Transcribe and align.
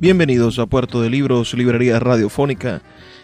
Bienvenidos 0.00 0.60
a 0.60 0.66
Puerto 0.66 1.02
de 1.02 1.10
Libros, 1.10 1.54
Librería 1.54 1.98
Radiofónica, 1.98 2.82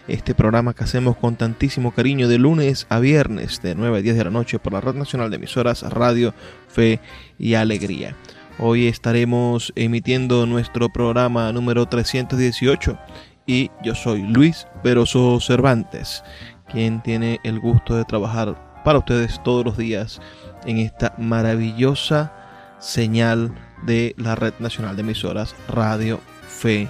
este 0.09 0.35
programa 0.35 0.73
que 0.73 0.83
hacemos 0.83 1.15
con 1.15 1.37
tantísimo 1.37 1.93
cariño 1.93 2.27
de 2.27 2.37
lunes 2.37 2.85
a 2.89 2.99
viernes 2.99 3.61
de 3.61 3.75
9 3.75 3.99
a 3.99 4.01
10 4.01 4.17
de 4.17 4.23
la 4.25 4.29
noche 4.29 4.59
por 4.59 4.73
la 4.73 4.81
Red 4.81 4.95
Nacional 4.95 5.29
de 5.29 5.37
Emisoras 5.37 5.83
Radio, 5.83 6.33
Fe 6.67 6.99
y 7.39 7.53
Alegría. 7.53 8.17
Hoy 8.59 8.87
estaremos 8.87 9.71
emitiendo 9.77 10.45
nuestro 10.45 10.89
programa 10.89 11.49
número 11.53 11.85
318 11.85 12.99
y 13.47 13.71
yo 13.81 13.95
soy 13.95 14.23
Luis 14.23 14.67
Peroso 14.83 15.39
Cervantes, 15.39 16.25
quien 16.69 17.01
tiene 17.01 17.39
el 17.45 17.61
gusto 17.61 17.95
de 17.95 18.03
trabajar 18.03 18.81
para 18.83 18.99
ustedes 18.99 19.41
todos 19.45 19.63
los 19.63 19.77
días 19.77 20.19
en 20.65 20.79
esta 20.79 21.15
maravillosa 21.17 22.33
señal 22.79 23.55
de 23.85 24.13
la 24.17 24.35
Red 24.35 24.55
Nacional 24.59 24.97
de 24.97 25.03
Emisoras 25.03 25.55
Radio 25.69 26.19
fe 26.55 26.87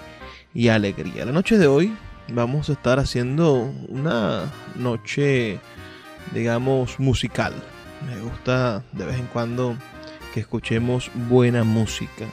y 0.54 0.70
alegría. 0.70 1.26
La 1.26 1.32
noche 1.32 1.58
de 1.58 1.68
hoy 1.68 1.94
vamos 2.32 2.70
a 2.70 2.74
estar 2.74 3.00
haciendo 3.00 3.74
una 3.90 4.52
noche, 4.76 5.60
digamos, 6.34 7.00
musical. 7.00 7.54
Me 8.08 8.22
gusta 8.22 8.84
de 8.94 9.06
vez 9.06 9.20
en 9.20 9.26
cuando 9.28 9.76
que 10.34 10.40
escuchemos 10.40 11.12
buena 11.30 11.64
música. 11.64 12.26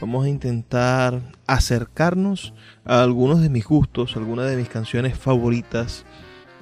Vamos 0.00 0.24
a 0.26 0.28
intentar 0.28 1.20
acercarnos 1.46 2.52
a 2.84 3.02
algunos 3.02 3.40
de 3.40 3.48
mis 3.48 3.64
gustos, 3.64 4.16
algunas 4.16 4.50
de 4.50 4.56
mis 4.56 4.68
canciones 4.68 5.16
favoritas 5.16 6.04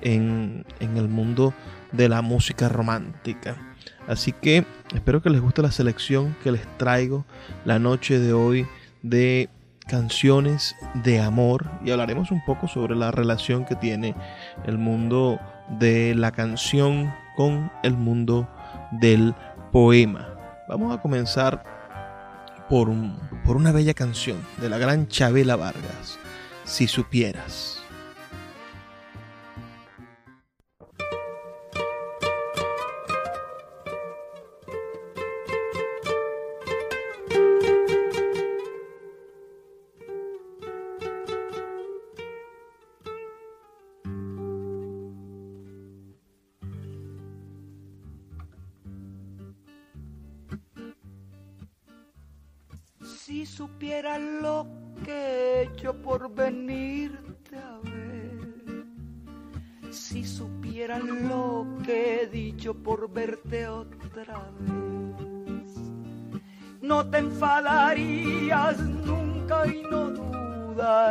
en, 0.02 0.66
en 0.78 0.96
el 0.98 1.08
mundo 1.08 1.54
de 1.92 2.08
la 2.08 2.20
música 2.20 2.68
romántica. 2.68 3.56
Así 4.06 4.32
que 4.32 4.66
espero 4.94 5.22
que 5.22 5.30
les 5.30 5.40
guste 5.40 5.62
la 5.62 5.72
selección 5.72 6.36
que 6.42 6.52
les 6.52 6.66
traigo 6.76 7.24
la 7.64 7.78
noche 7.78 8.18
de 8.18 8.34
hoy 8.34 8.66
de 9.02 9.48
canciones 9.90 10.76
de 10.94 11.20
amor 11.20 11.68
y 11.84 11.90
hablaremos 11.90 12.30
un 12.30 12.44
poco 12.44 12.68
sobre 12.68 12.94
la 12.94 13.10
relación 13.10 13.64
que 13.64 13.74
tiene 13.74 14.14
el 14.64 14.78
mundo 14.78 15.40
de 15.80 16.14
la 16.14 16.30
canción 16.30 17.12
con 17.34 17.72
el 17.82 17.96
mundo 17.96 18.48
del 18.92 19.34
poema. 19.72 20.28
Vamos 20.68 20.96
a 20.96 21.02
comenzar 21.02 21.64
por, 22.68 22.88
por 23.44 23.56
una 23.56 23.72
bella 23.72 23.92
canción 23.92 24.38
de 24.58 24.68
la 24.68 24.78
gran 24.78 25.08
Chabela 25.08 25.56
Vargas, 25.56 26.20
Si 26.64 26.86
supieras. 26.86 27.79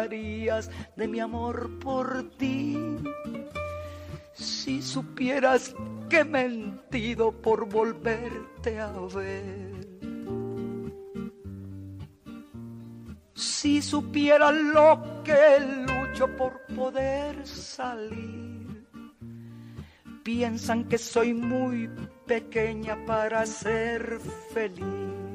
De 0.09 1.07
mi 1.07 1.19
amor 1.19 1.79
por 1.79 2.29
ti. 2.37 2.77
Si 4.33 4.81
supieras 4.81 5.75
que 6.09 6.19
he 6.19 6.25
mentido 6.25 7.31
por 7.31 7.69
volverte 7.69 8.79
a 8.79 8.91
ver 9.13 9.79
Si 13.59 13.81
supiera 13.81 14.51
lo 14.51 15.21
que 15.23 15.59
lucho 15.59 16.27
por 16.37 16.61
poder 16.67 17.45
salir, 17.45 18.85
piensan 20.23 20.85
que 20.85 20.97
soy 20.97 21.33
muy 21.33 21.89
pequeña 22.25 22.97
para 23.05 23.45
ser 23.45 24.19
feliz. 24.53 25.28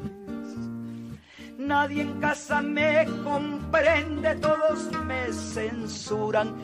Nadie 1.66 2.02
en 2.02 2.20
casa 2.20 2.60
me 2.60 3.06
comprende, 3.24 4.34
todos 4.36 4.92
me 5.06 5.32
censuran 5.32 6.54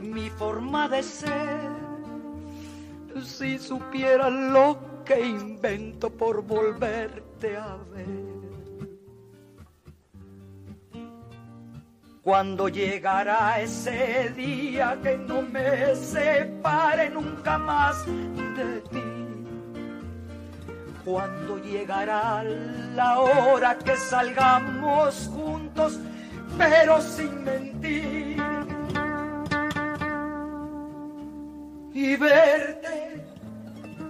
mi 0.00 0.28
forma 0.30 0.88
de 0.88 1.02
ser. 1.02 1.70
Si 3.22 3.56
supiera 3.58 4.28
lo 4.28 5.04
que 5.04 5.20
invento 5.20 6.10
por 6.10 6.42
volverte 6.42 7.56
a 7.56 7.76
ver. 7.92 8.18
Cuando 12.22 12.68
llegará 12.68 13.60
ese 13.60 14.30
día 14.36 14.98
que 15.02 15.16
no 15.18 15.40
me 15.40 15.94
separe 15.94 17.10
nunca 17.10 17.58
más 17.58 18.04
de 18.06 18.80
ti. 18.90 19.17
Cuando 21.08 21.56
llegará 21.56 22.44
la 22.94 23.20
hora 23.20 23.78
que 23.78 23.96
salgamos 23.96 25.30
juntos, 25.34 25.98
pero 26.58 27.00
sin 27.00 27.44
mentir. 27.44 28.36
Y 31.94 32.14
verte 32.16 33.24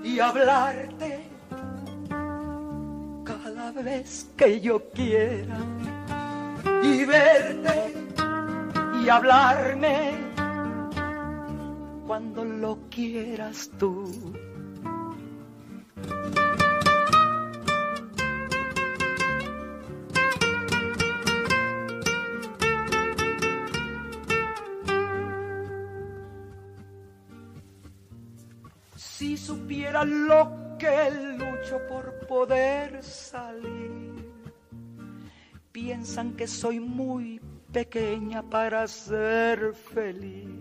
y 0.03 0.19
hablarte 0.19 1.20
cada 3.25 3.70
vez 3.70 4.28
que 4.37 4.60
yo 4.60 4.82
quiera. 4.91 5.56
Y 6.82 7.05
verte 7.05 7.94
y 9.00 9.08
hablarme 9.08 10.14
cuando 12.08 12.44
lo 12.44 12.76
quieras 12.90 13.70
tú. 13.78 14.47
Supiera 29.48 30.04
lo 30.04 30.76
que 30.78 31.10
lucho 31.38 31.80
por 31.88 32.04
poder 32.26 33.02
salir, 33.02 34.30
piensan 35.72 36.36
que 36.36 36.46
soy 36.46 36.78
muy 36.78 37.40
pequeña 37.72 38.42
para 38.42 38.86
ser 38.86 39.72
feliz. 39.72 40.60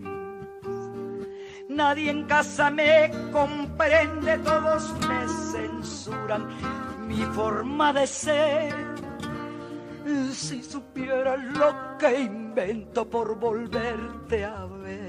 Nadie 1.68 2.10
en 2.10 2.24
casa 2.24 2.70
me 2.70 3.10
comprende, 3.30 4.38
todos 4.38 4.94
me 5.06 5.20
censuran 5.52 6.48
mi 7.06 7.22
forma 7.36 7.92
de 7.92 8.06
ser. 8.06 8.74
Si 10.32 10.62
supieras 10.62 11.44
lo 11.44 11.98
que 11.98 12.20
invento 12.20 13.06
por 13.06 13.38
volverte 13.38 14.46
a 14.46 14.64
ver. 14.64 15.07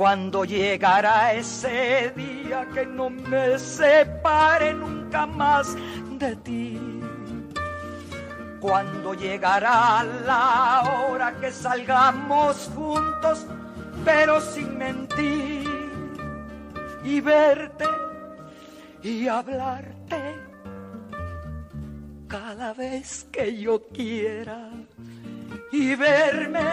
Cuando 0.00 0.46
llegará 0.46 1.34
ese 1.34 2.10
día 2.16 2.66
que 2.72 2.86
no 2.86 3.10
me 3.10 3.58
separe 3.58 4.72
nunca 4.72 5.26
más 5.26 5.76
de 6.12 6.36
ti. 6.36 6.80
Cuando 8.62 9.12
llegará 9.12 10.02
la 10.24 11.06
hora 11.06 11.34
que 11.38 11.52
salgamos 11.52 12.70
juntos, 12.74 13.46
pero 14.02 14.40
sin 14.40 14.78
mentir, 14.78 15.68
y 17.04 17.20
verte 17.20 17.84
y 19.02 19.28
hablarte 19.28 20.34
cada 22.26 22.72
vez 22.72 23.26
que 23.30 23.54
yo 23.54 23.82
quiera, 23.88 24.70
y 25.70 25.94
verme 25.94 26.70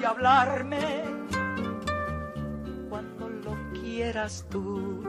y 0.00 0.02
hablarme 0.02 1.19
quieras 4.00 4.46
tú 4.48 5.02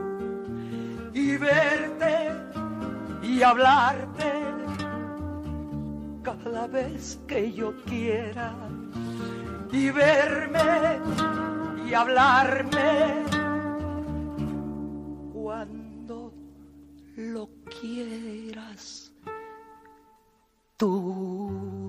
y 1.13 1.37
verte 1.37 2.29
y 3.23 3.41
hablarte 3.41 4.33
cada 6.21 6.67
vez 6.67 7.17
que 7.25 7.53
yo 7.53 7.73
quiera 7.85 8.53
y 9.71 9.91
verme 9.91 10.99
y 11.87 11.93
hablarme 11.93 13.23
cuando 15.31 16.33
lo 17.15 17.49
quieras 17.79 19.13
tú. 20.75 21.80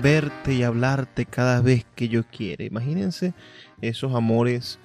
Verte 0.00 0.54
y 0.54 0.62
hablarte 0.62 1.26
cada 1.26 1.60
vez 1.60 1.86
que 1.94 2.08
yo 2.08 2.24
quiera. 2.24 2.64
Imagínense 2.64 3.34
esos 3.80 4.14
amores 4.14 4.78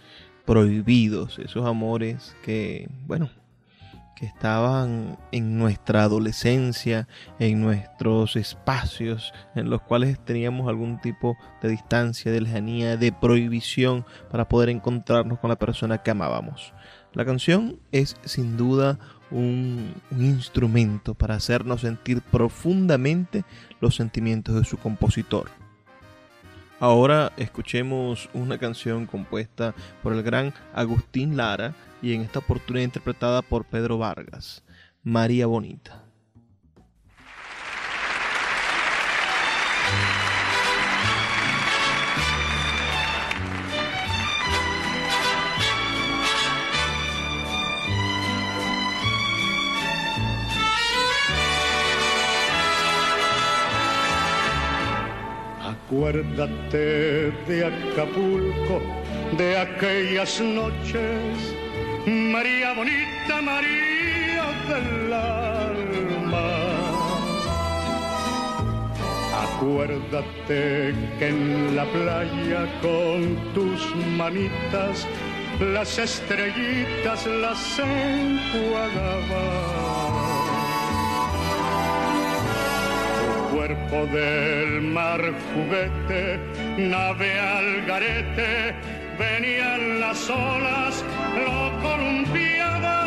prohibidos, 0.45 1.39
esos 1.39 1.65
amores 1.65 2.35
que, 2.43 2.89
bueno, 3.07 3.29
que 4.15 4.25
estaban 4.25 5.17
en 5.31 5.57
nuestra 5.57 6.03
adolescencia, 6.03 7.07
en 7.37 7.61
nuestros 7.61 8.37
espacios 8.37 9.33
en 9.55 9.69
los 9.69 9.81
cuales 9.81 10.17
teníamos 10.23 10.69
algún 10.69 10.99
tipo 11.01 11.37
de 11.61 11.69
distancia, 11.69 12.31
de 12.31 12.41
lejanía, 12.41 12.95
de 12.95 13.11
prohibición 13.11 14.05
para 14.31 14.47
poder 14.47 14.69
encontrarnos 14.69 15.39
con 15.39 15.49
la 15.49 15.57
persona 15.57 16.01
que 16.01 16.11
amábamos. 16.11 16.73
La 17.15 17.23
canción 17.23 17.79
es 17.93 18.17
sin 18.25 18.57
duda 18.57 18.99
un, 19.31 19.95
instrumento 20.11 21.13
para 21.13 21.35
hacernos 21.35 21.81
sentir 21.81 22.21
profundamente 22.21 23.45
los 23.79 23.95
sentimientos 23.95 24.55
de 24.55 24.65
su 24.65 24.77
compositor. 24.77 25.49
Ahora 26.79 27.31
escuchemos 27.37 28.29
una 28.33 28.57
canción 28.57 29.05
compuesta 29.05 29.73
por 30.03 30.11
el 30.11 30.23
gran 30.23 30.53
Agustín 30.73 31.37
Lara 31.37 31.73
y 32.01 32.13
en 32.13 32.21
esta 32.21 32.39
oportunidad 32.39 32.83
interpretada 32.83 33.41
por 33.41 33.63
Pedro 33.63 33.97
Vargas, 33.97 34.63
María 35.01 35.47
Bonita. 35.47 36.04
Acuérdate 55.87 57.31
de 57.47 57.63
Acapulco, 57.63 58.81
de 59.37 59.55
aquellas 59.55 60.41
noches, 60.41 61.55
María 62.07 62.73
bonita, 62.73 63.39
María 63.39 64.45
del 64.67 65.13
alma. 65.13 66.49
Acuérdate 69.43 70.95
que 71.19 71.27
en 71.27 71.75
la 71.75 71.85
playa 71.85 72.67
con 72.81 73.37
tus 73.53 73.95
manitas 74.17 75.07
las 75.59 75.99
estrellitas 75.99 77.27
las 77.27 77.77
enjuagabas 77.77 79.84
cuerpo 83.65 84.05
del 84.13 84.81
mar 84.81 85.19
juguete, 85.53 86.39
nave 86.77 87.39
al 87.39 87.85
garete, 87.87 88.75
venían 89.17 89.99
las 90.01 90.29
olas, 90.29 91.03
lo 91.35 91.71
columpiaba. 91.81 92.99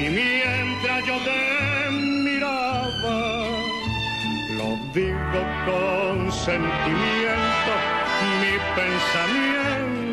Y 0.00 0.08
mientras 0.10 1.06
yo 1.06 1.16
te 1.28 1.90
miraba, 1.90 3.18
lo 4.56 4.68
digo 4.92 5.40
con 5.66 6.32
sentimiento, 6.32 7.72
mi 8.40 8.54
pensamiento 8.74 10.08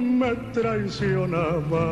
me 0.00 0.32
traicionaba. 0.52 1.86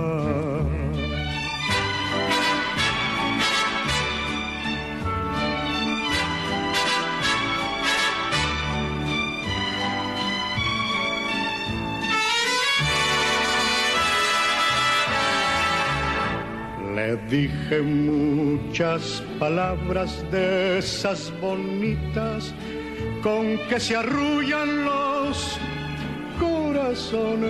Dije 17.31 17.81
muchas 17.81 19.23
palabras 19.39 20.25
de 20.33 20.79
esas 20.79 21.33
bonitas 21.41 22.53
con 23.23 23.57
que 23.69 23.79
se 23.79 23.97
arrullan 23.97 24.85
los 24.85 25.57
corazones, 26.41 27.49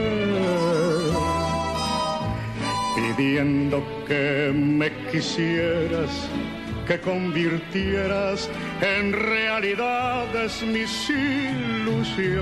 pidiendo 2.95 3.83
que 4.07 4.53
me 4.55 4.93
quisieras, 5.11 6.29
que 6.87 7.01
convirtieras 7.01 8.51
en 8.83 9.15
realidades 9.15 10.63
mis 10.63 11.09
ilusiones 11.09 12.41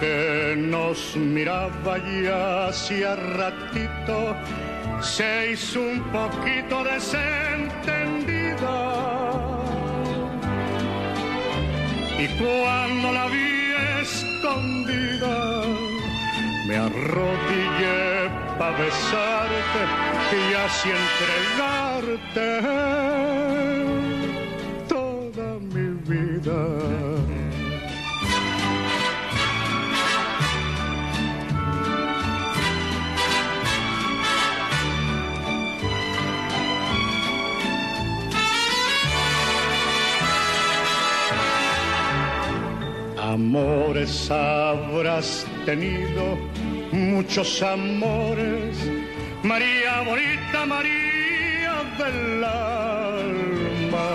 que 0.00 0.54
nos 0.56 1.16
miraba 1.16 1.98
ya 2.22 2.68
hacía 2.68 3.16
ratito 3.16 4.36
se 5.00 5.52
hizo 5.52 5.80
un 5.80 6.00
poquito 6.12 6.84
desentendida. 6.84 8.78
Y 12.18 12.26
cuando 12.40 13.12
la 13.12 13.26
vi 13.28 13.74
escondida, 14.02 15.62
me 16.66 16.76
arrodillé 16.76 18.28
para 18.58 18.76
besarte 18.78 19.80
y 20.32 20.54
así 20.54 20.90
entregarte 22.10 22.48
toda 24.88 25.58
mi 25.72 25.88
vida. 26.08 27.07
Amores 43.28 44.30
habrás 44.30 45.46
tenido, 45.66 46.38
muchos 46.92 47.62
amores, 47.62 48.74
María 49.42 50.00
bonita, 50.00 50.64
María 50.64 51.74
del 51.98 52.42
alma. 52.42 54.08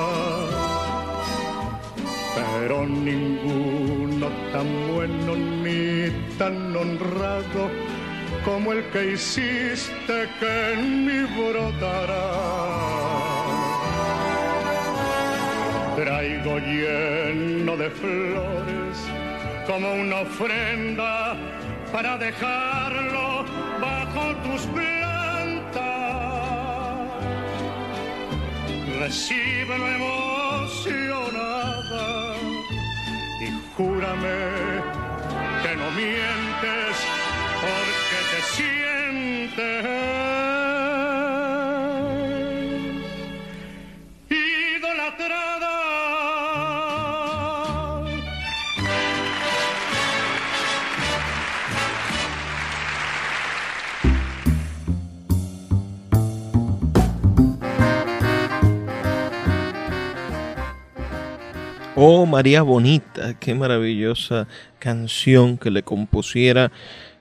Pero 2.35 2.87
ninguno 2.87 4.29
tan 4.51 4.67
bueno 4.91 5.35
ni 5.35 6.09
tan 6.39 6.75
honrado 6.75 7.69
como 8.43 8.73
el 8.73 8.83
que 8.85 9.11
hiciste 9.11 10.27
que 10.39 10.73
en 10.73 11.05
mí 11.05 11.19
brotará. 11.37 13.12
Traigo 16.23 16.55
lleno 16.57 17.75
de 17.75 17.89
flores 17.89 18.97
como 19.67 19.93
una 19.93 20.21
ofrenda 20.21 21.35
para 21.91 22.17
dejarlo 22.17 23.43
bajo 23.81 24.33
tus 24.45 24.61
plantas. 24.67 25.83
Recíbelo 29.01 29.85
emocionada 29.99 30.95
y 33.41 33.47
júrame 33.75 34.39
que 35.61 35.75
no 35.75 35.91
mientes 35.91 36.95
porque 37.63 38.19
te 38.31 38.39
sientes 38.55 39.83
Oh 61.95 62.25
María 62.25 62.63
Bonita, 62.63 63.35
qué 63.35 63.53
maravillosa 63.53 64.47
canción 64.79 65.59
que 65.59 65.69
le 65.69 65.83
compusiera 65.83 66.71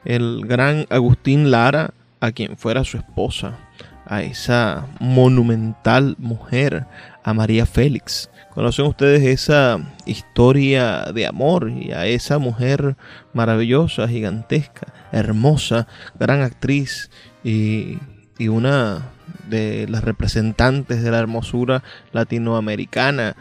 el 0.07 0.47
gran 0.47 0.87
Agustín 0.89 1.51
Lara 1.51 1.93
a 2.21 2.33
quien 2.33 2.57
fuera 2.57 2.83
su 2.83 2.97
esposa, 2.97 3.59
a 4.07 4.23
esa 4.23 4.87
monumental 4.99 6.17
mujer, 6.19 6.87
a 7.23 7.35
María 7.35 7.67
Félix. 7.67 8.31
¿Conocen 8.55 8.87
ustedes 8.87 9.23
esa 9.25 9.79
historia 10.07 11.05
de 11.13 11.27
amor 11.27 11.71
y 11.71 11.93
a 11.93 12.07
esa 12.07 12.39
mujer 12.39 12.97
maravillosa, 13.35 14.09
gigantesca, 14.09 14.87
hermosa, 15.13 15.87
gran 16.19 16.41
actriz 16.41 17.11
y, 17.45 17.99
y 18.39 18.49
una 18.49 19.03
de 19.49 19.87
las 19.89 20.03
representantes 20.05 21.03
de 21.03 21.11
la 21.11 21.19
hermosura 21.19 21.83
latinoamericana, 22.13 23.37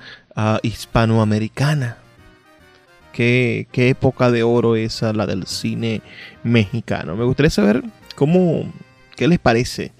hispanoamericana. 0.61 1.97
Qué, 3.13 3.67
qué 3.71 3.89
época 3.89 4.31
de 4.31 4.43
oro 4.43 4.75
esa, 4.75 5.11
la 5.13 5.25
del 5.25 5.45
cine 5.45 6.01
mexicano. 6.43 7.15
Me 7.15 7.25
gustaría 7.25 7.49
saber 7.49 7.83
cómo, 8.15 8.71
qué 9.15 9.27
les 9.27 9.39
parece 9.39 9.91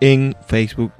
en 0.00 0.36
Facebook, 0.46 0.92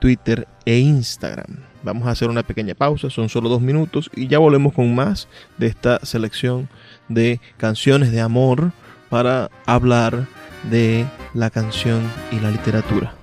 Twitter 0.00 0.48
e 0.64 0.78
Instagram. 0.78 1.73
Vamos 1.84 2.08
a 2.08 2.12
hacer 2.12 2.30
una 2.30 2.42
pequeña 2.42 2.74
pausa, 2.74 3.10
son 3.10 3.28
solo 3.28 3.50
dos 3.50 3.60
minutos 3.60 4.10
y 4.16 4.26
ya 4.26 4.38
volvemos 4.38 4.72
con 4.72 4.94
más 4.94 5.28
de 5.58 5.66
esta 5.66 6.04
selección 6.04 6.68
de 7.08 7.40
canciones 7.58 8.10
de 8.10 8.22
amor 8.22 8.72
para 9.10 9.50
hablar 9.66 10.26
de 10.70 11.06
la 11.34 11.50
canción 11.50 12.02
y 12.32 12.40
la 12.40 12.50
literatura. 12.50 13.14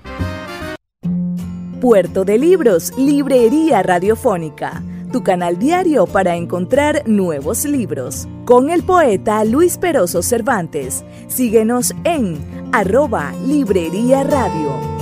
Puerto 1.80 2.24
de 2.24 2.38
Libros, 2.38 2.96
Librería 2.96 3.82
Radiofónica, 3.82 4.80
tu 5.12 5.24
canal 5.24 5.58
diario 5.58 6.06
para 6.06 6.36
encontrar 6.36 7.02
nuevos 7.06 7.64
libros. 7.64 8.28
Con 8.44 8.70
el 8.70 8.84
poeta 8.84 9.44
Luis 9.44 9.76
Peroso 9.76 10.22
Cervantes. 10.22 11.04
Síguenos 11.26 11.92
en 12.04 12.38
arroba 12.72 13.32
Librería 13.44 14.22
Radio. 14.22 15.01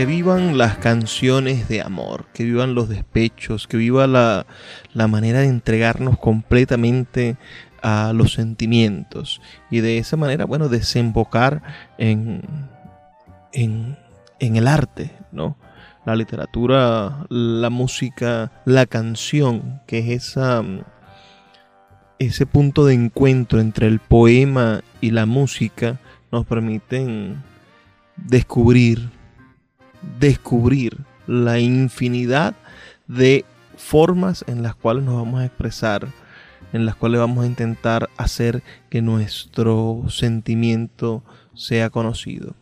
Que 0.00 0.06
vivan 0.06 0.56
las 0.56 0.78
canciones 0.78 1.68
de 1.68 1.82
amor, 1.82 2.24
que 2.32 2.44
vivan 2.44 2.74
los 2.74 2.88
despechos, 2.88 3.66
que 3.66 3.76
viva 3.76 4.06
la, 4.06 4.46
manera 4.94 5.40
de 5.40 5.48
entregarnos 5.48 6.18
completamente 6.18 7.36
a 7.82 8.14
los 8.14 8.32
sentimientos 8.32 9.42
y 9.70 9.80
de 9.80 9.98
esa 9.98 10.16
manera, 10.16 10.46
bueno, 10.46 10.70
desembocar 10.70 11.62
en, 11.98 12.40
en, 13.52 13.98
en 14.38 14.56
el 14.56 14.68
arte, 14.68 15.12
¿no? 15.32 15.58
La 16.06 16.16
literatura, 16.16 17.26
la 17.28 17.68
música, 17.68 18.52
la 18.64 18.86
canción, 18.86 19.82
que 19.86 19.98
es 19.98 20.28
esa, 20.28 20.64
ese 22.18 22.46
punto 22.46 22.86
de 22.86 22.94
encuentro 22.94 23.60
entre 23.60 23.86
el 23.86 23.98
poema 23.98 24.80
y 25.02 25.10
la 25.10 25.26
música, 25.26 26.00
nos 26.32 26.46
permiten 26.46 27.42
descubrir 28.16 29.19
descubrir 30.18 30.98
la 31.26 31.58
infinidad 31.58 32.54
de 33.06 33.44
formas 33.76 34.44
en 34.46 34.62
las 34.62 34.74
cuales 34.74 35.04
nos 35.04 35.16
vamos 35.16 35.40
a 35.40 35.46
expresar, 35.46 36.08
en 36.72 36.86
las 36.86 36.94
cuales 36.94 37.20
vamos 37.20 37.44
a 37.44 37.46
intentar 37.46 38.08
hacer 38.16 38.62
que 38.88 39.02
nuestro 39.02 40.04
sentimiento 40.08 41.22
sea 41.54 41.90
conocido. 41.90 42.54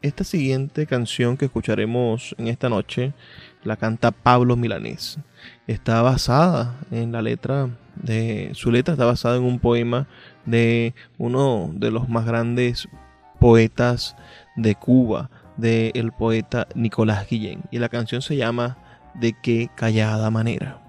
Esta 0.00 0.24
siguiente 0.24 0.86
canción 0.86 1.36
que 1.36 1.44
escucharemos 1.44 2.34
en 2.38 2.48
esta 2.48 2.68
noche 2.68 3.12
la 3.62 3.76
canta 3.76 4.10
Pablo 4.10 4.56
Milanés. 4.56 5.18
Está 5.68 6.02
basada 6.02 6.80
en 6.90 7.12
la 7.12 7.22
letra 7.22 7.70
de 7.96 8.50
su 8.54 8.70
letra 8.70 8.94
está 8.94 9.04
basada 9.04 9.36
en 9.36 9.42
un 9.42 9.58
poema 9.58 10.06
de 10.46 10.94
uno 11.18 11.70
de 11.74 11.90
los 11.90 12.08
más 12.08 12.24
grandes 12.24 12.88
poetas 13.38 14.16
de 14.56 14.74
Cuba, 14.74 15.30
del 15.62 16.10
poeta 16.12 16.66
Nicolás 16.74 17.28
Guillén 17.28 17.62
y 17.70 17.78
la 17.78 17.88
canción 17.88 18.20
se 18.20 18.36
llama 18.36 18.76
De 19.14 19.32
qué 19.40 19.70
callada 19.76 20.28
manera. 20.28 20.80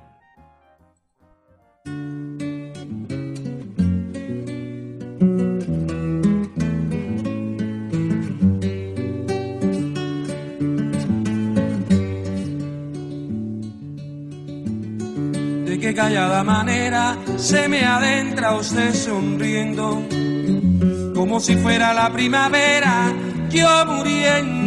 De 15.65 15.80
qué 15.80 15.94
callada 15.94 16.44
manera 16.44 17.15
se 17.38 17.68
me 17.70 17.86
adentra 17.86 18.56
usted 18.56 18.92
sonriendo, 18.96 20.01
como 21.13 21.39
si 21.39 21.56
fuera 21.58 21.94
la 21.94 22.12
primavera, 22.12 23.13
yo 23.51 23.86
muriendo 23.86 24.62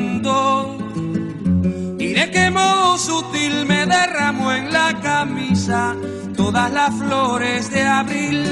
y 1.98 2.12
de 2.12 2.30
qué 2.30 2.50
modo 2.50 2.98
sutil 2.98 3.66
me 3.66 3.86
derramó 3.86 4.52
en 4.52 4.72
la 4.72 5.00
camisa 5.00 5.94
todas 6.36 6.72
las 6.72 6.94
flores 6.94 7.70
de 7.70 7.82
abril. 7.82 8.44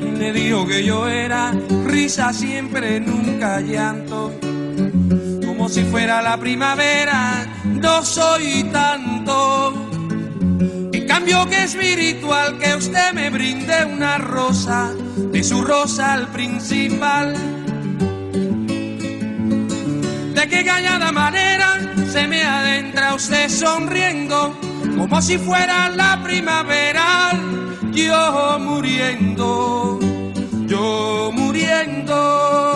Y 0.00 0.18
le 0.18 0.32
dijo 0.32 0.66
que 0.66 0.84
yo 0.84 1.08
era 1.08 1.52
risa 1.84 2.32
siempre, 2.32 3.00
nunca 3.00 3.60
llanto 3.60 4.32
si 5.68 5.82
fuera 5.84 6.22
la 6.22 6.36
primavera, 6.36 7.44
no 7.64 8.04
soy 8.04 8.64
tanto. 8.72 9.74
En 10.92 11.06
cambio 11.08 11.46
que 11.48 11.64
espiritual 11.64 12.58
que 12.58 12.76
usted 12.76 13.12
me 13.12 13.30
brinde 13.30 13.84
una 13.84 14.18
rosa, 14.18 14.92
de 15.16 15.42
su 15.42 15.62
rosa 15.62 16.12
al 16.12 16.28
principal. 16.28 17.34
De 20.34 20.48
qué 20.48 20.64
cañada 20.64 21.10
manera 21.12 21.80
se 22.12 22.26
me 22.26 22.42
adentra 22.44 23.14
usted 23.14 23.48
sonriendo, 23.48 24.54
como 24.96 25.20
si 25.22 25.38
fuera 25.38 25.88
la 25.88 26.22
primavera, 26.22 27.32
yo 27.92 28.58
muriendo, 28.60 29.98
yo 30.66 31.30
muriendo. 31.32 32.75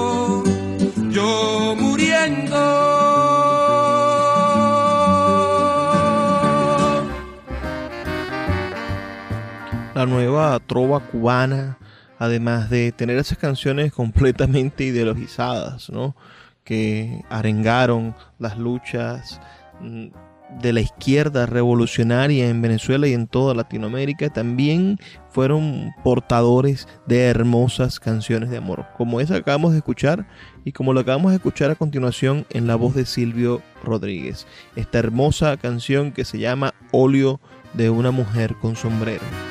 yo 1.11 1.75
muriendo. 1.77 2.55
La 9.93 10.05
nueva 10.05 10.59
trova 10.65 10.99
cubana, 10.99 11.77
además 12.17 12.69
de 12.69 12.91
tener 12.91 13.17
esas 13.17 13.37
canciones 13.37 13.91
completamente 13.91 14.85
ideologizadas, 14.85 15.89
¿no? 15.89 16.15
que 16.63 17.23
arengaron 17.29 18.15
las 18.39 18.57
luchas 18.57 19.41
mm, 19.79 20.07
de 20.61 20.73
la 20.73 20.81
izquierda 20.81 21.45
revolucionaria 21.45 22.49
en 22.49 22.61
Venezuela 22.61 23.07
y 23.07 23.13
en 23.13 23.27
toda 23.27 23.53
Latinoamérica 23.53 24.29
también 24.29 24.99
fueron 25.29 25.91
portadores 26.03 26.87
de 27.07 27.23
hermosas 27.23 27.99
canciones 27.99 28.49
de 28.49 28.57
amor, 28.57 28.85
como 28.97 29.21
esa 29.21 29.35
que 29.35 29.41
acabamos 29.41 29.71
de 29.71 29.79
escuchar 29.79 30.27
y 30.65 30.71
como 30.71 30.93
lo 30.93 30.99
acabamos 30.99 31.31
de 31.31 31.37
escuchar 31.37 31.71
a 31.71 31.75
continuación 31.75 32.45
en 32.49 32.67
la 32.67 32.75
voz 32.75 32.95
de 32.95 33.05
Silvio 33.05 33.61
Rodríguez, 33.83 34.45
esta 34.75 34.99
hermosa 34.99 35.57
canción 35.57 36.11
que 36.11 36.25
se 36.25 36.39
llama 36.39 36.73
Óleo 36.91 37.39
de 37.73 37.89
una 37.89 38.11
mujer 38.11 38.55
con 38.55 38.75
sombrero. 38.75 39.50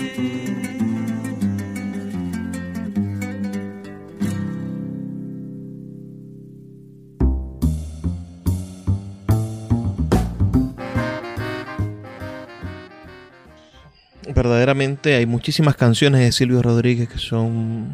verdaderamente 14.41 15.13
hay 15.15 15.27
muchísimas 15.27 15.75
canciones 15.75 16.21
de 16.21 16.31
Silvio 16.31 16.63
Rodríguez 16.63 17.07
que 17.07 17.19
son 17.19 17.93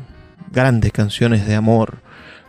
grandes 0.50 0.94
canciones 0.94 1.46
de 1.46 1.56
amor. 1.56 1.98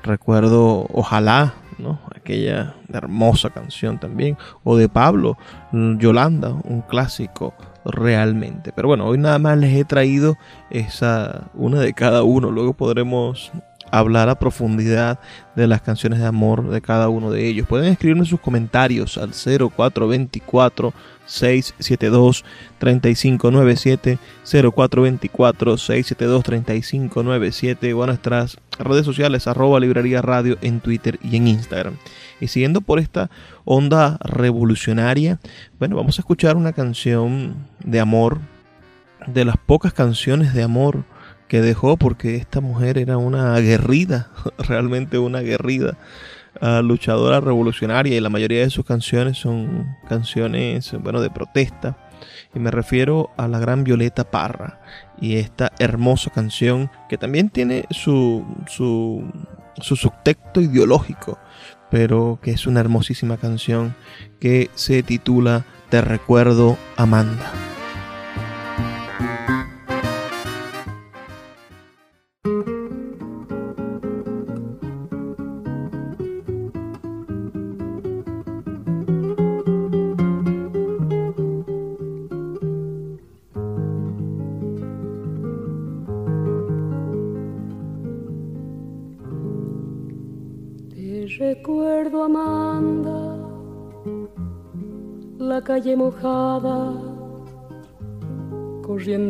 Recuerdo 0.05 0.87
Ojalá, 0.93 1.55
¿no? 1.79 1.99
aquella 2.15 2.77
hermosa 2.93 3.51
canción 3.51 3.99
también, 3.99 4.37
o 4.63 4.77
de 4.77 4.89
Pablo 4.89 5.37
Yolanda, 5.73 6.51
un 6.51 6.83
clásico 6.83 7.55
realmente. 7.85 8.71
Pero 8.73 8.87
bueno, 8.87 9.05
hoy 9.05 9.19
nada 9.19 9.41
más 9.41 9.59
les 9.59 9.75
he 9.75 9.85
traído 9.85 10.37
esa 10.71 11.49
una 11.55 11.81
de 11.81 11.93
cada 11.93 12.23
uno, 12.23 12.53
luego 12.53 12.75
podremos 12.75 13.51
hablar 13.90 14.29
a 14.29 14.38
profundidad 14.38 15.18
de 15.57 15.66
las 15.66 15.83
canciones 15.83 16.20
de 16.20 16.27
amor 16.27 16.68
de 16.70 16.81
cada 16.81 17.09
uno 17.09 17.31
de 17.31 17.46
ellos. 17.46 17.66
Pueden 17.66 17.92
escribirme 17.92 18.24
sus 18.24 18.40
comentarios 18.40 19.18
al 19.18 19.31
0424 19.31 20.92
672 21.27 22.44
3597 22.79 24.18
0424 24.53 25.77
672 25.77 26.42
3597 26.44 27.92
o 27.94 28.03
a 28.03 28.07
nuestras 28.07 28.57
redes 28.79 29.05
sociales 29.05 29.46
arroba 29.46 29.81
librería 29.81 30.22
radio 30.22 30.57
en 30.62 30.81
Twitter 30.81 31.18
y 31.22 31.37
en 31.37 31.48
Instagram. 31.48 31.96
Y 32.40 32.48
siguiendo 32.48 32.81
por 32.81 32.98
esta 32.98 33.31
onda 33.64 34.18
revolucionaria, 34.22 35.40
bueno, 35.79 35.96
vamos 35.96 36.18
a 36.18 36.22
escuchar 36.22 36.57
una 36.57 36.72
canción 36.72 37.66
de 37.85 38.01
amor, 38.01 38.38
de 39.27 39.44
las 39.44 39.57
pocas 39.57 39.92
canciones 39.92 40.55
de 40.55 40.62
amor 40.62 41.05
que 41.49 41.61
dejó 41.61 41.97
porque 41.97 42.37
esta 42.37 42.61
mujer 42.61 42.99
era 42.99 43.17
una 43.17 43.55
aguerrida, 43.55 44.31
realmente 44.59 45.19
una 45.19 45.39
aguerrida 45.39 45.97
uh, 46.61 46.83
luchadora 46.83 47.41
revolucionaria 47.41 48.17
y 48.17 48.21
la 48.21 48.29
mayoría 48.29 48.61
de 48.61 48.71
sus 48.71 48.85
canciones 48.85 49.39
son 49.39 49.97
canciones, 50.09 50.93
bueno, 51.01 51.21
de 51.21 51.31
protesta. 51.31 51.97
Y 52.55 52.59
me 52.59 52.71
refiero 52.71 53.31
a 53.37 53.49
la 53.49 53.59
gran 53.59 53.85
Violeta 53.85 54.31
Parra 54.31 54.81
y 55.21 55.37
esta 55.37 55.73
hermosa 55.79 56.31
canción 56.31 56.91
que 57.09 57.19
también 57.19 57.51
tiene 57.51 57.85
su, 57.91 58.45
su, 58.67 59.25
su 59.81 59.97
subtexto 59.97 60.61
ideológico, 60.61 61.39
pero 61.91 62.39
que 62.43 62.51
es 62.51 62.67
una 62.67 62.81
hermosísima 62.81 63.37
canción 63.37 63.95
que 64.41 64.71
se 64.75 65.03
titula 65.03 65.65
Te 65.91 66.01
recuerdo 66.01 66.77
Amanda. 66.97 67.53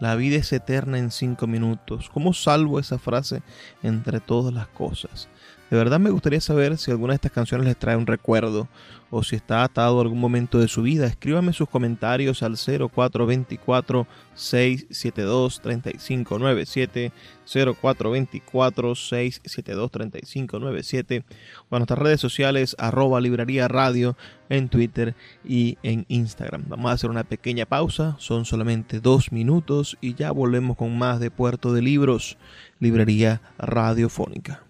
La 0.00 0.16
vida 0.16 0.36
es 0.38 0.52
eterna 0.52 0.98
en 0.98 1.10
cinco 1.10 1.46
minutos. 1.46 2.08
¿Cómo 2.08 2.32
salvo 2.32 2.80
esa 2.80 2.98
frase 2.98 3.42
entre 3.82 4.18
todas 4.20 4.52
las 4.52 4.66
cosas? 4.68 5.28
De 5.70 5.76
verdad 5.76 6.00
me 6.00 6.10
gustaría 6.10 6.40
saber 6.40 6.76
si 6.78 6.90
alguna 6.90 7.12
de 7.12 7.16
estas 7.16 7.30
canciones 7.30 7.64
les 7.64 7.76
trae 7.76 7.94
un 7.94 8.08
recuerdo 8.08 8.66
o 9.08 9.22
si 9.22 9.36
está 9.36 9.62
atado 9.62 9.98
a 9.98 10.02
algún 10.02 10.18
momento 10.18 10.58
de 10.58 10.66
su 10.66 10.82
vida. 10.82 11.06
Escríbame 11.06 11.52
sus 11.52 11.68
comentarios 11.68 12.42
al 12.42 12.56
0424 12.56 14.04
672 14.34 15.60
3597 15.60 17.12
0424 17.46 18.94
672 18.96 19.90
3597 19.92 21.24
o 21.68 21.76
a 21.76 21.78
nuestras 21.78 21.98
redes 22.00 22.20
sociales 22.20 22.74
arroba 22.76 23.20
librería 23.20 23.68
radio 23.68 24.16
en 24.48 24.68
Twitter 24.68 25.14
y 25.44 25.78
en 25.84 26.04
Instagram. 26.08 26.64
Vamos 26.66 26.90
a 26.90 26.94
hacer 26.94 27.10
una 27.10 27.22
pequeña 27.22 27.64
pausa, 27.64 28.16
son 28.18 28.44
solamente 28.44 28.98
dos 28.98 29.30
minutos 29.30 29.96
y 30.00 30.14
ya 30.14 30.32
volvemos 30.32 30.76
con 30.76 30.98
más 30.98 31.20
de 31.20 31.30
Puerto 31.30 31.72
de 31.72 31.82
Libros, 31.82 32.38
librería 32.80 33.40
radiofónica. 33.56 34.69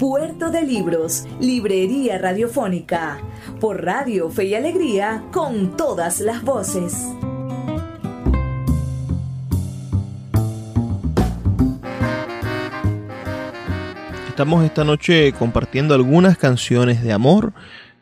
Puerto 0.00 0.50
de 0.50 0.62
Libros, 0.62 1.26
Librería 1.40 2.16
Radiofónica, 2.16 3.18
por 3.60 3.84
Radio 3.84 4.30
Fe 4.30 4.46
y 4.46 4.54
Alegría, 4.54 5.24
con 5.30 5.76
todas 5.76 6.20
las 6.20 6.42
voces. 6.42 7.06
Estamos 14.26 14.64
esta 14.64 14.84
noche 14.84 15.34
compartiendo 15.34 15.94
algunas 15.94 16.38
canciones 16.38 17.02
de 17.02 17.12
amor 17.12 17.52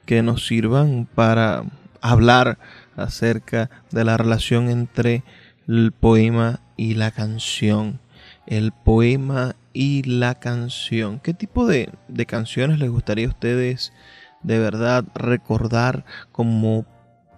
que 0.07 0.23
nos 0.23 0.47
sirvan 0.47 1.09
para 1.17 1.65
hablar 2.01 2.59
acerca 2.95 3.71
de 3.91 4.05
la 4.05 4.17
relación 4.17 4.71
entre 4.71 5.25
el 5.67 5.91
poema 5.91 6.61
y 6.77 6.95
la 6.95 7.11
canción. 7.11 7.99
El 8.47 8.71
poema 8.71 9.57
y 9.79 10.03
la 10.03 10.35
canción. 10.35 11.21
¿Qué 11.21 11.35
tipo 11.35 11.65
de, 11.65 11.91
de 12.09 12.27
canciones 12.27 12.81
les 12.81 12.91
gustaría 12.91 13.27
a 13.27 13.29
ustedes 13.29 13.93
de 14.43 14.59
verdad 14.59 15.05
recordar 15.15 16.05
como 16.33 16.85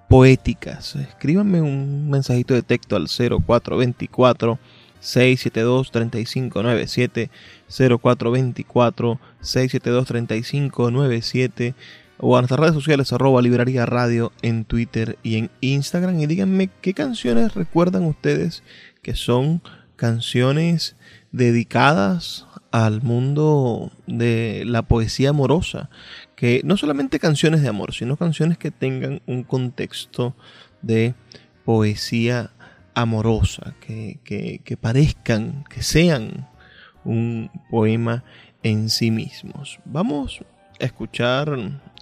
poéticas? 0.09 0.97
Escríbanme 0.97 1.61
un 1.61 2.09
mensajito 2.09 2.55
de 2.55 2.63
texto 2.63 2.97
al 2.97 3.09
0424 3.09 4.59
672 5.01 5.91
3597 5.91 7.31
0424 7.69 9.21
672 9.43 10.07
3597 10.07 11.75
o 12.17 12.39
a 12.39 12.41
nuestras 12.41 12.61
redes 12.61 12.75
sociales 12.75 13.13
arroba 13.13 13.43
librería 13.43 13.85
radio 13.85 14.33
en 14.41 14.65
Twitter 14.65 15.19
y 15.23 15.37
en 15.37 15.51
Instagram 15.61 16.19
y 16.19 16.27
díganme 16.27 16.71
qué 16.81 16.95
canciones 16.95 17.53
recuerdan 17.53 18.05
ustedes 18.05 18.63
que 19.03 19.15
son 19.15 19.61
canciones 19.97 20.97
dedicadas 21.33 22.47
al 22.71 23.03
mundo 23.03 23.91
de 24.07 24.65
la 24.67 24.83
poesía 24.83 25.31
amorosa, 25.31 25.91
que 26.37 26.61
no 26.65 26.77
solamente 26.77 27.19
canciones 27.19 27.63
de 27.63 27.69
amor, 27.69 27.93
sino 27.93 28.17
canciones 28.17 28.59
que 28.59 28.71
tengan 28.71 29.23
un 29.27 29.43
contexto 29.43 30.35
de 30.83 31.15
poesía 31.65 32.51
amorosa, 32.95 33.75
que, 33.81 34.21
que, 34.25 34.77
parezcan, 34.77 35.65
que 35.69 35.83
sean 35.83 36.49
un 37.05 37.51
poema 37.71 38.25
en 38.63 38.89
sí 38.89 39.11
mismos. 39.11 39.81
Vamos 39.85 40.41
a 40.81 40.85
escuchar 40.85 41.57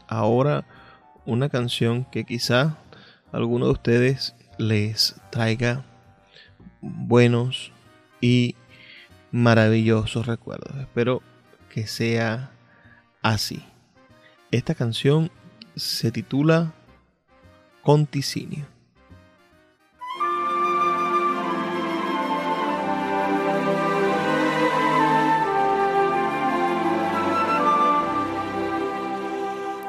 ahora 0.07 0.67
una 1.25 1.49
canción 1.49 2.05
que 2.05 2.25
quizá 2.25 2.79
alguno 3.33 3.67
de 3.67 3.73
ustedes 3.73 4.35
les 4.59 5.17
traiga 5.31 5.85
buenos 6.81 7.73
y 8.21 8.57
maravillosos 9.33 10.27
recuerdos. 10.27 10.77
Espero 10.79 11.23
que 11.69 11.87
sea 11.87 12.51
así. 13.23 13.65
Esta 14.51 14.75
canción 14.75 15.31
se 15.77 16.11
titula 16.11 16.73
Conticinio. 17.83 18.67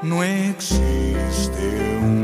No 0.02 0.24
existe 0.24 2.00
un 2.02 2.19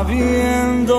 habiendo 0.00 0.89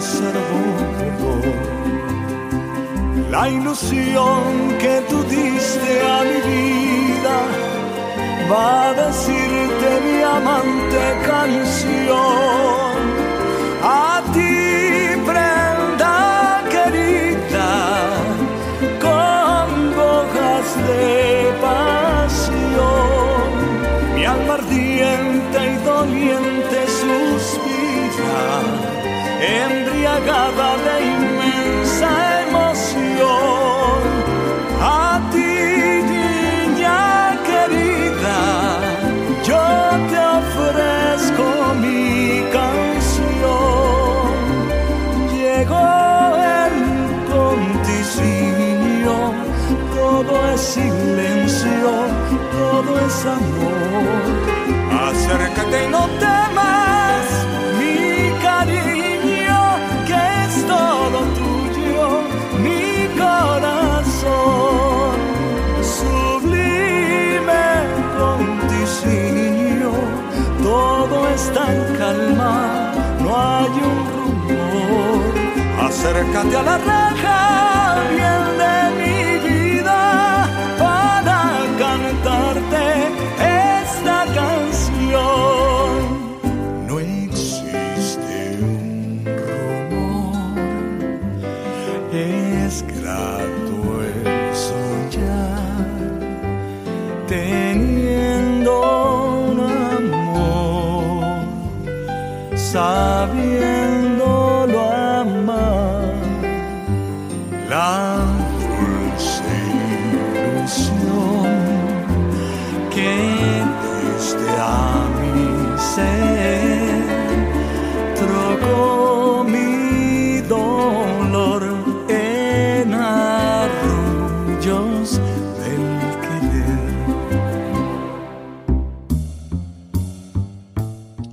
acervo 0.00 0.62
La 3.30 3.48
ilusión 3.48 4.42
que 4.82 4.94
tú 5.08 5.22
diste 5.24 5.90
a 6.16 6.18
mi 6.30 6.38
vida 6.50 7.36
va 8.50 8.88
a 8.88 8.94
decirte 8.94 9.88
mi 10.06 10.18
amante 10.38 11.02
canción. 11.30 12.94
A 13.82 14.22
ti, 14.34 14.56
prenda 15.28 16.16
querida, 16.74 17.70
con 19.06 19.68
hojas 20.08 20.66
de 20.88 21.06
pasión, 21.66 23.48
mi 24.16 24.24
alma 24.24 24.54
ardiente 24.60 25.58
y 25.72 25.76
doliente 25.90 26.78
suspira, 27.00 28.42
embriagada 29.40 30.76
de 30.76 30.96
inmensa 31.16 32.10
emoción. 32.46 34.00
A 34.82 35.20
ti, 35.32 35.54
niña 36.14 37.38
querida, 37.48 38.40
yo 39.42 39.64
te 40.10 40.18
ofrezco 40.40 41.46
mi 41.80 42.44
canción. 42.52 44.32
Llegó 45.32 45.88
el 46.66 46.76
conticinio, 47.34 49.16
todo 49.94 50.32
es 50.52 50.60
silencio, 50.60 51.90
todo 52.52 52.90
es 53.06 53.16
amor. 53.24 54.39
Acércate 76.00 76.56
a 76.56 76.62
la 76.62 76.78
reja, 76.78 78.08
bien 78.08 78.49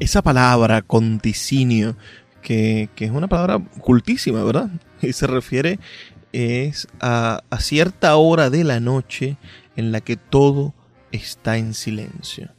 Esa 0.08 0.22
palabra 0.22 0.82
conticinio, 0.84 1.98
que, 2.42 2.88
que 2.96 3.04
es 3.04 3.12
una 3.12 3.28
palabra 3.28 3.60
cultísima, 3.82 4.42
¿verdad? 4.42 4.70
Y 5.02 5.12
se 5.12 5.28
refiere 5.28 5.80
es 6.32 6.88
a, 7.02 7.42
cierta 7.60 8.16
hora 8.16 8.50
de 8.50 8.64
la 8.64 8.80
noche 8.80 9.36
en 9.76 9.92
la 9.92 10.00
que 10.00 10.16
todo 10.16 10.74
está 11.12 11.58
en 11.58 11.74
silencio. 11.74 12.54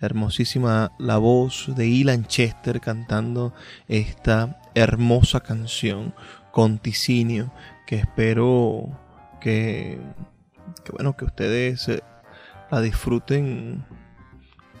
Hermosísima 0.00 0.92
la 0.98 1.18
voz 1.18 1.66
de 1.76 1.86
Ilan 1.86 2.24
Chester 2.24 2.80
cantando 2.80 3.52
esta 3.86 4.62
hermosa 4.74 5.40
canción, 5.40 6.14
Conticinio, 6.52 7.52
que 7.86 7.96
espero 7.96 8.98
que, 9.42 9.98
que 10.86 10.92
bueno, 10.92 11.18
que 11.18 11.26
ustedes 11.26 11.86
eh, 11.90 12.02
la 12.70 12.80
disfruten 12.80 13.84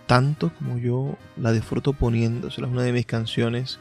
tanto 0.06 0.52
como 0.54 0.78
yo 0.78 1.16
la 1.36 1.52
disfruto 1.52 1.92
poniéndosela. 1.92 2.66
Es 2.66 2.72
una 2.72 2.82
de 2.82 2.92
mis 2.92 3.06
canciones 3.06 3.78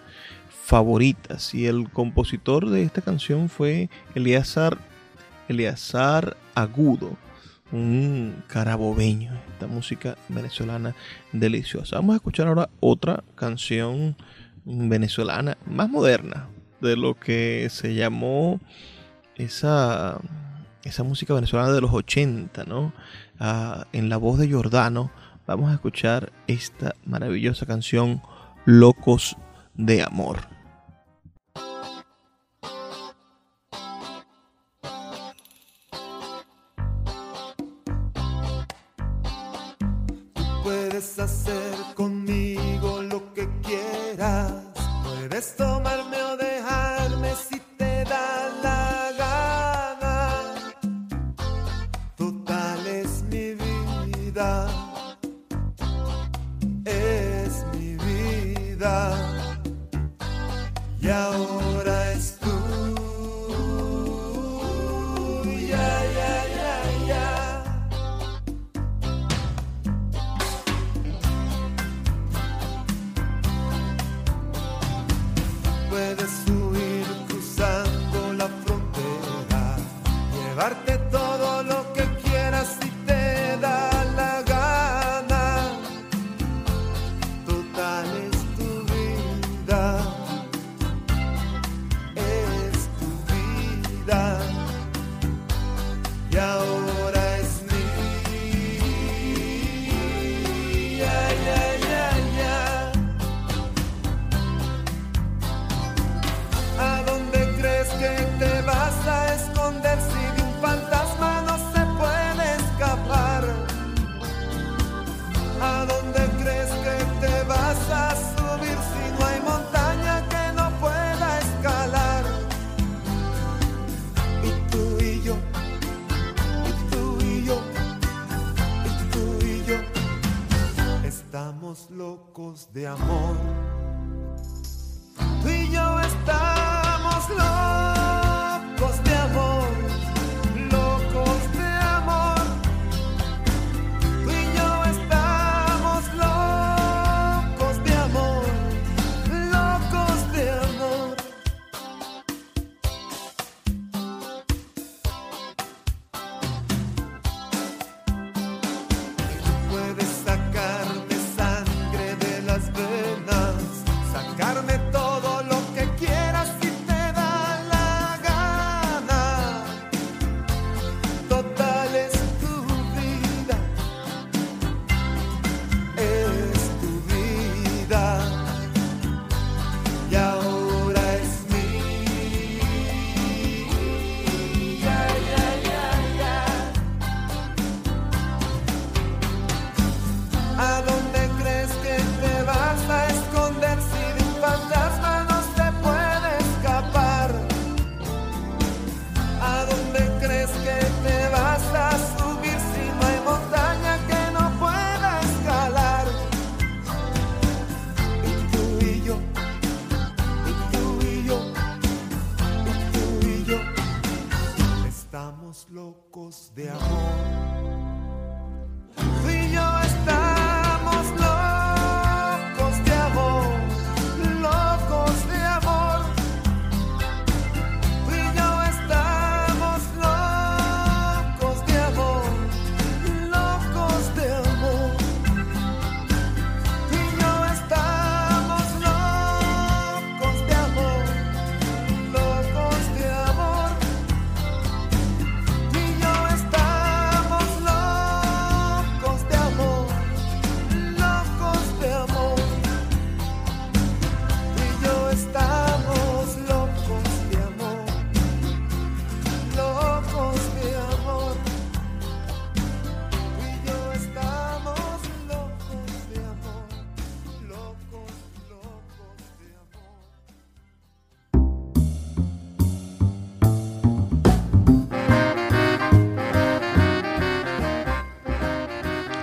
favoritas. 0.49 1.53
Y 1.53 1.67
el 1.67 1.89
compositor 1.89 2.69
de 2.69 2.83
esta 2.83 3.01
canción 3.01 3.49
fue 3.49 3.89
Eleazar, 4.15 4.77
Eleazar 5.49 6.38
Agudo, 6.55 7.17
un 7.71 8.43
carabobeño. 8.47 9.33
Esta 9.53 9.67
música 9.67 10.17
venezolana 10.29 10.95
deliciosa. 11.31 11.97
Vamos 11.97 12.13
a 12.13 12.17
escuchar 12.17 12.47
ahora 12.47 12.69
otra 12.79 13.23
canción 13.36 14.15
venezolana, 14.65 15.57
más 15.65 15.89
moderna, 15.89 16.47
de 16.79 16.95
lo 16.95 17.15
que 17.15 17.67
se 17.69 17.95
llamó 17.95 18.62
esa, 19.36 20.19
esa 20.83 21.03
música 21.03 21.33
venezolana 21.33 21.71
de 21.73 21.81
los 21.81 21.93
80, 21.93 22.63
¿no? 22.65 22.93
Ah, 23.39 23.88
en 23.91 24.09
la 24.09 24.17
voz 24.17 24.38
de 24.38 24.47
Giordano 24.47 25.12
vamos 25.45 25.71
a 25.71 25.73
escuchar 25.73 26.32
esta 26.47 26.95
maravillosa 27.06 27.65
canción 27.65 28.21
Locos 28.65 29.36
de 29.73 30.03
Amor. 30.03 30.39
Puedes 40.63 41.19
hacer 41.19 41.73
conmigo 41.95 43.01
lo 43.01 43.34
que 43.34 43.49
quieras. 43.62 44.53
Puedes 45.03 45.56
tomarme 45.56 46.22
vida. 58.83 59.15
Y 61.01 61.09
ahora 61.09 61.62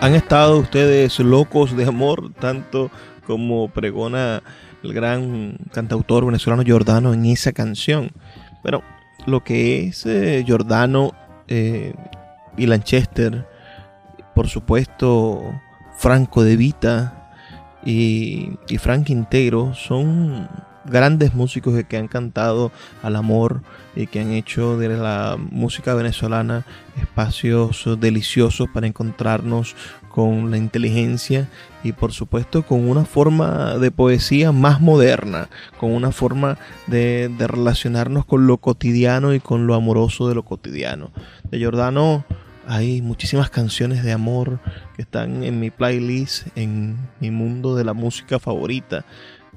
¿Han 0.02 0.14
estado 0.14 0.58
ustedes 0.58 1.18
locos 1.18 1.76
de 1.76 1.84
amor, 1.84 2.32
tanto 2.40 2.90
como 3.26 3.68
pregona 3.68 4.42
el 4.82 4.94
gran 4.94 5.58
cantautor 5.74 6.24
venezolano 6.24 6.62
Giordano 6.62 7.12
en 7.12 7.26
esa 7.26 7.52
canción? 7.52 8.10
Bueno, 8.62 8.82
lo 9.26 9.44
que 9.44 9.88
es 9.88 10.06
eh, 10.06 10.42
Giordano 10.46 11.12
eh, 11.48 11.92
y 12.56 12.64
Lanchester, 12.64 13.46
por 14.34 14.48
supuesto 14.48 15.42
Franco 15.98 16.44
de 16.44 16.56
Vita 16.56 17.30
y, 17.84 18.52
y 18.68 18.78
Frank 18.78 19.04
Quintero 19.04 19.74
son 19.74 20.48
grandes 20.86 21.34
músicos 21.34 21.74
que 21.84 21.98
han 21.98 22.08
cantado 22.08 22.72
al 23.02 23.16
amor 23.16 23.62
y 23.96 24.06
que 24.06 24.20
han 24.20 24.32
hecho 24.32 24.78
de 24.78 24.88
la 24.88 25.36
música 25.38 25.94
venezolana 25.94 26.64
espacios 27.00 27.88
deliciosos 27.98 28.68
para 28.72 28.86
encontrarnos 28.86 29.74
con 30.10 30.50
la 30.50 30.58
inteligencia 30.58 31.48
y 31.82 31.92
por 31.92 32.12
supuesto 32.12 32.62
con 32.64 32.88
una 32.88 33.04
forma 33.04 33.78
de 33.78 33.90
poesía 33.90 34.52
más 34.52 34.80
moderna, 34.80 35.48
con 35.78 35.92
una 35.92 36.10
forma 36.10 36.58
de, 36.86 37.30
relacionarnos 37.38 38.26
con 38.26 38.46
lo 38.46 38.58
cotidiano 38.58 39.32
y 39.34 39.40
con 39.40 39.66
lo 39.66 39.74
amoroso 39.74 40.28
de 40.28 40.34
lo 40.34 40.44
cotidiano. 40.44 41.10
De 41.50 41.58
Giordano 41.58 42.24
hay 42.66 43.02
muchísimas 43.02 43.50
canciones 43.50 44.04
de 44.04 44.12
amor 44.12 44.60
que 44.94 45.02
están 45.02 45.42
en 45.42 45.58
mi 45.58 45.70
playlist, 45.70 46.48
en 46.56 46.96
mi 47.20 47.30
mundo 47.30 47.74
de 47.74 47.84
la 47.84 47.94
música 47.94 48.38
favorita. 48.38 49.04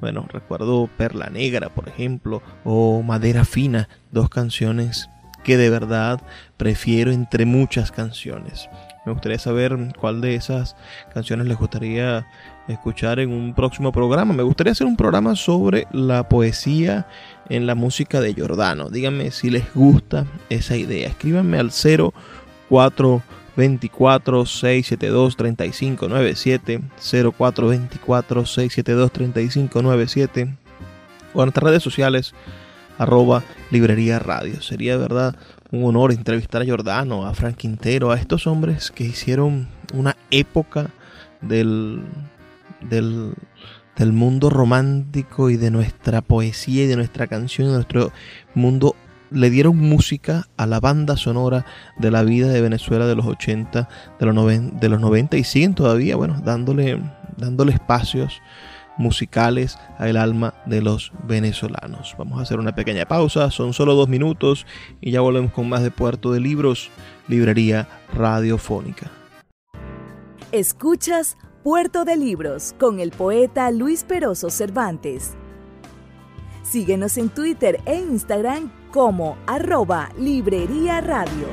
Bueno, 0.01 0.27
recuerdo 0.31 0.89
Perla 0.97 1.29
Negra, 1.29 1.69
por 1.69 1.87
ejemplo, 1.87 2.41
o 2.63 3.01
Madera 3.01 3.45
Fina, 3.45 3.89
dos 4.11 4.29
canciones 4.29 5.09
que 5.43 5.57
de 5.57 5.69
verdad 5.69 6.21
prefiero 6.57 7.11
entre 7.11 7.45
muchas 7.45 7.91
canciones. 7.91 8.69
Me 9.05 9.11
gustaría 9.11 9.37
saber 9.37 9.77
cuál 9.99 10.21
de 10.21 10.35
esas 10.35 10.75
canciones 11.13 11.47
les 11.47 11.57
gustaría 11.57 12.25
escuchar 12.67 13.19
en 13.19 13.31
un 13.31 13.53
próximo 13.53 13.91
programa. 13.91 14.33
Me 14.33 14.43
gustaría 14.43 14.71
hacer 14.71 14.87
un 14.87 14.95
programa 14.95 15.35
sobre 15.35 15.87
la 15.91 16.29
poesía 16.29 17.05
en 17.49 17.67
la 17.67 17.75
música 17.75 18.21
de 18.21 18.33
Giordano. 18.33 18.89
Díganme 18.89 19.31
si 19.31 19.49
les 19.49 19.73
gusta 19.73 20.25
esa 20.49 20.77
idea. 20.77 21.09
Escríbanme 21.09 21.59
al 21.59 21.71
0424 23.55 24.45
672 24.45 25.37
3597 25.37 26.81
0424 27.01 28.45
672 28.45 29.11
3597 29.11 30.57
o 31.33 31.41
en 31.41 31.45
nuestras 31.45 31.63
redes 31.63 31.83
sociales 31.83 32.33
arroba 32.97 33.43
librería 33.71 34.19
radio. 34.19 34.61
Sería 34.61 34.97
verdad 34.97 35.35
un 35.71 35.85
honor 35.85 36.11
entrevistar 36.11 36.61
a 36.61 36.65
Giordano, 36.65 37.25
a 37.25 37.33
Frank 37.33 37.57
Quintero, 37.57 38.11
a 38.11 38.17
estos 38.17 38.45
hombres 38.47 38.91
que 38.91 39.03
hicieron 39.03 39.67
una 39.93 40.15
época 40.29 40.91
del, 41.41 42.01
del, 42.81 43.33
del 43.95 44.13
mundo 44.13 44.49
romántico 44.49 45.49
y 45.49 45.57
de 45.57 45.71
nuestra 45.71 46.21
poesía 46.21 46.83
y 46.83 46.87
de 46.87 46.95
nuestra 46.95 47.27
canción, 47.27 47.67
de 47.67 47.73
nuestro 47.73 48.11
mundo 48.53 48.95
le 49.33 49.49
dieron 49.49 49.77
música 49.77 50.47
a 50.57 50.65
la 50.65 50.79
banda 50.79 51.17
sonora 51.17 51.65
de 51.97 52.11
la 52.11 52.23
vida 52.23 52.47
de 52.47 52.61
Venezuela 52.61 53.07
de 53.07 53.15
los 53.15 53.25
80, 53.25 53.89
de 54.19 54.25
los, 54.25 54.79
de 54.79 54.89
los 54.89 54.99
90 54.99 55.37
y 55.37 55.43
siguen 55.43 55.73
todavía, 55.73 56.15
bueno, 56.15 56.39
dándole, 56.43 57.01
dándole 57.37 57.73
espacios 57.73 58.41
musicales 58.97 59.77
al 59.97 60.17
alma 60.17 60.53
de 60.65 60.81
los 60.81 61.11
venezolanos. 61.27 62.15
Vamos 62.17 62.39
a 62.39 62.43
hacer 62.43 62.59
una 62.59 62.75
pequeña 62.75 63.05
pausa, 63.05 63.49
son 63.49 63.73
solo 63.73 63.95
dos 63.95 64.07
minutos 64.07 64.67
y 65.01 65.11
ya 65.11 65.21
volvemos 65.21 65.51
con 65.51 65.67
más 65.67 65.81
de 65.81 65.91
Puerto 65.91 66.31
de 66.31 66.39
Libros, 66.39 66.89
Librería 67.27 67.87
Radiofónica. 68.13 69.09
Escuchas 70.51 71.37
Puerto 71.63 72.05
de 72.05 72.17
Libros 72.17 72.75
con 72.79 72.99
el 72.99 73.11
poeta 73.11 73.71
Luis 73.71 74.03
Peroso 74.03 74.51
Cervantes. 74.51 75.31
Síguenos 76.61 77.17
en 77.17 77.29
Twitter 77.29 77.81
e 77.85 77.95
Instagram 77.95 78.82
como 78.93 79.39
arroba 79.47 80.11
Librería 80.19 81.01
Radio. 81.01 81.47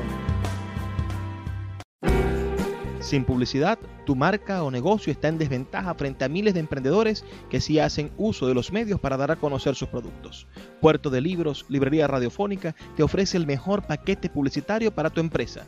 Sin 2.99 3.25
publicidad, 3.25 3.79
tu 4.05 4.15
marca 4.15 4.61
o 4.61 4.69
negocio 4.69 5.11
está 5.11 5.27
en 5.27 5.39
desventaja 5.39 5.95
frente 5.95 6.23
a 6.23 6.29
miles 6.29 6.53
de 6.53 6.59
emprendedores 6.59 7.25
que 7.49 7.59
sí 7.59 7.79
hacen 7.79 8.11
uso 8.15 8.47
de 8.47 8.53
los 8.53 8.71
medios 8.71 8.99
para 8.99 9.17
dar 9.17 9.31
a 9.31 9.37
conocer 9.37 9.73
sus 9.73 9.89
productos. 9.89 10.45
Puerto 10.81 11.09
de 11.09 11.19
Libros, 11.19 11.65
Librería 11.67 12.05
Radiofónica, 12.05 12.75
te 12.95 13.01
ofrece 13.01 13.37
el 13.37 13.47
mejor 13.47 13.81
paquete 13.87 14.29
publicitario 14.29 14.93
para 14.93 15.09
tu 15.09 15.19
empresa. 15.19 15.65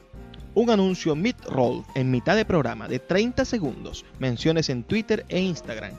Un 0.54 0.70
anuncio 0.70 1.16
mid-roll 1.16 1.84
en 1.96 2.12
mitad 2.12 2.36
de 2.36 2.46
programa 2.46 2.88
de 2.88 3.00
30 3.00 3.46
segundos, 3.46 4.06
menciones 4.20 4.70
en 4.70 4.84
Twitter 4.84 5.26
e 5.28 5.42
Instagram, 5.42 5.94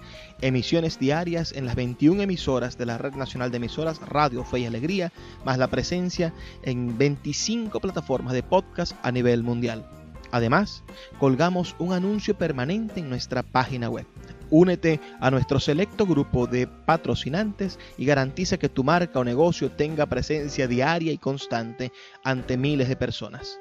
emisiones 0.45 0.99
diarias 0.99 1.53
en 1.53 1.65
las 1.65 1.75
21 1.75 2.21
emisoras 2.21 2.77
de 2.77 2.85
la 2.85 2.99
Red 2.99 3.15
Nacional 3.15 3.51
de 3.51 3.57
Emisoras 3.57 3.99
Radio 4.03 4.45
Fe 4.45 4.61
y 4.61 4.67
Alegría, 4.67 5.11
más 5.43 5.57
la 5.57 5.69
presencia 5.69 6.35
en 6.63 6.99
25 6.99 7.81
plataformas 7.81 8.35
de 8.35 8.43
podcast 8.43 8.93
a 9.03 9.11
nivel 9.11 9.43
mundial. 9.43 9.89
Además, 10.33 10.85
colgamos 11.19 11.75
un 11.79 11.95
anuncio 11.95 12.37
permanente 12.37 13.01
en 13.01 13.09
nuestra 13.09 13.43
página 13.43 13.89
web. 13.89 14.05
Únete 14.51 15.01
a 15.19 15.31
nuestro 15.31 15.61
selecto 15.61 16.05
grupo 16.05 16.47
de 16.47 16.67
patrocinantes 16.67 17.79
y 17.97 18.05
garantiza 18.05 18.59
que 18.59 18.69
tu 18.69 18.85
marca 18.85 19.21
o 19.21 19.25
negocio 19.25 19.71
tenga 19.71 20.05
presencia 20.05 20.69
diaria 20.69 21.13
y 21.13 21.19
constante 21.19 21.91
ante 22.23 22.59
miles 22.59 22.89
de 22.91 22.97
personas. 22.97 23.61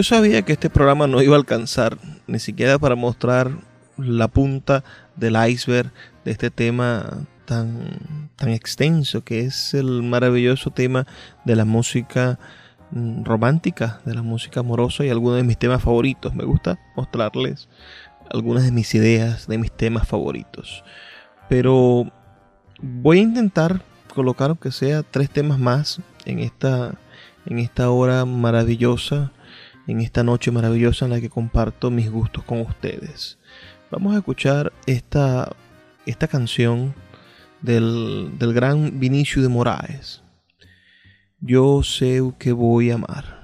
Yo 0.00 0.04
sabía 0.04 0.40
que 0.40 0.54
este 0.54 0.70
programa 0.70 1.06
no 1.06 1.20
iba 1.20 1.34
a 1.34 1.38
alcanzar 1.38 1.98
ni 2.26 2.38
siquiera 2.38 2.78
para 2.78 2.96
mostrar 2.96 3.50
la 3.98 4.28
punta 4.28 4.82
del 5.14 5.36
iceberg 5.46 5.92
de 6.24 6.30
este 6.30 6.50
tema 6.50 7.26
tan, 7.44 8.30
tan 8.36 8.48
extenso 8.48 9.22
que 9.22 9.40
es 9.40 9.74
el 9.74 10.02
maravilloso 10.02 10.70
tema 10.70 11.06
de 11.44 11.54
la 11.54 11.66
música 11.66 12.38
mm, 12.92 13.24
romántica, 13.24 14.00
de 14.06 14.14
la 14.14 14.22
música 14.22 14.60
amorosa 14.60 15.04
y 15.04 15.10
algunos 15.10 15.36
de 15.36 15.42
mis 15.42 15.58
temas 15.58 15.82
favoritos. 15.82 16.34
Me 16.34 16.46
gusta 16.46 16.78
mostrarles 16.96 17.68
algunas 18.30 18.64
de 18.64 18.72
mis 18.72 18.94
ideas, 18.94 19.48
de 19.48 19.58
mis 19.58 19.70
temas 19.70 20.08
favoritos. 20.08 20.82
Pero 21.46 22.10
voy 22.80 23.18
a 23.18 23.22
intentar 23.24 23.82
colocar 24.14 24.48
aunque 24.48 24.72
sea 24.72 25.02
tres 25.02 25.28
temas 25.28 25.58
más 25.58 26.00
en 26.24 26.38
esta, 26.38 26.94
en 27.44 27.58
esta 27.58 27.90
hora 27.90 28.24
maravillosa, 28.24 29.30
en 29.86 30.00
esta 30.00 30.22
noche 30.22 30.50
maravillosa 30.50 31.04
en 31.04 31.12
la 31.12 31.20
que 31.20 31.30
comparto 31.30 31.90
mis 31.90 32.10
gustos 32.10 32.44
con 32.44 32.60
ustedes. 32.60 33.38
Vamos 33.90 34.14
a 34.14 34.18
escuchar 34.18 34.72
esta, 34.86 35.54
esta 36.06 36.28
canción 36.28 36.94
del, 37.60 38.38
del 38.38 38.52
gran 38.52 39.00
Vinicio 39.00 39.42
de 39.42 39.48
Moraes. 39.48 40.22
Yo 41.40 41.82
sé 41.82 42.20
que 42.38 42.52
voy 42.52 42.90
a 42.90 42.94
amar. 42.94 43.40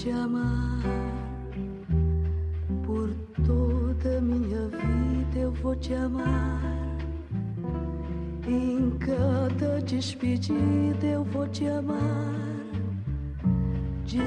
Te 0.00 0.10
amar 0.12 0.80
por 2.86 3.10
toda 3.46 4.18
minha 4.22 4.66
vida 4.68 5.38
eu 5.38 5.52
vou 5.52 5.76
te 5.76 5.92
amar. 5.92 6.96
Em 8.48 8.90
cada 8.98 9.82
despedida 9.82 11.06
eu 11.06 11.22
vou 11.22 11.46
te 11.48 11.66
amar. 11.66 12.32
De 14.06 14.26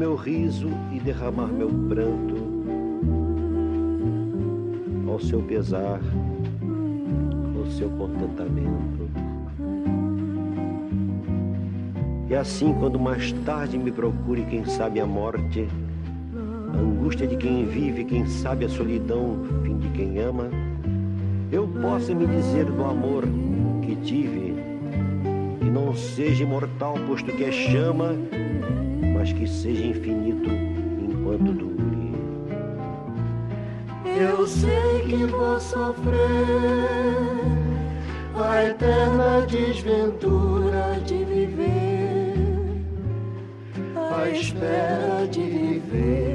Meu 0.00 0.14
riso 0.14 0.70
e 0.90 0.98
derramar 0.98 1.48
meu 1.48 1.68
pranto 1.68 2.34
ao 5.06 5.20
seu 5.20 5.42
pesar, 5.42 6.00
ao 7.54 7.66
seu 7.66 7.90
contentamento. 7.90 9.10
E 12.30 12.34
assim, 12.34 12.72
quando 12.72 12.98
mais 12.98 13.30
tarde 13.44 13.76
me 13.76 13.92
procure, 13.92 14.46
quem 14.46 14.64
sabe 14.64 15.00
a 15.00 15.06
morte, 15.06 15.68
a 16.72 16.78
angústia 16.78 17.26
de 17.26 17.36
quem 17.36 17.66
vive, 17.66 18.06
quem 18.06 18.24
sabe 18.24 18.64
a 18.64 18.70
solidão, 18.70 19.36
fim 19.62 19.76
de 19.76 19.88
quem 19.90 20.18
ama, 20.18 20.48
eu 21.52 21.68
possa 21.68 22.14
me 22.14 22.26
dizer 22.26 22.64
do 22.64 22.84
amor 22.86 23.24
que 23.82 23.94
tive, 23.96 24.54
que 25.58 25.68
não 25.68 25.94
seja 25.94 26.42
imortal, 26.42 26.94
posto 27.06 27.30
que 27.32 27.44
é 27.44 27.52
chama, 27.52 28.14
mas 29.20 29.34
que 29.34 29.46
seja 29.46 29.84
infinito 29.84 30.48
enquanto 30.98 31.52
dure. 31.52 32.14
Eu 34.18 34.46
sei 34.46 35.02
que 35.06 35.26
vou 35.26 35.60
sofrer 35.60 36.16
a 38.34 38.64
eterna 38.64 39.46
desventura 39.46 40.98
de 41.04 41.22
viver, 41.26 42.34
a 43.94 44.30
espera 44.30 45.28
de 45.30 45.42
viver 45.42 46.29